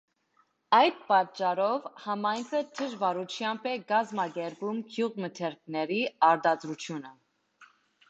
[0.77, 6.03] Այդ պատճառով համայնքը դժվարությամբ է կազմակերպում գյուղմթերքների
[6.35, 7.17] արտադրությունը։